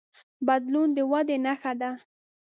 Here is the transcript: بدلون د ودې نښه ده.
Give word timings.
بدلون 0.47 0.89
د 0.95 0.97
ودې 1.11 1.37
نښه 1.45 1.73
ده. 1.79 1.91